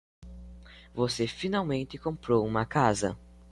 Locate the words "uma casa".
2.47-3.15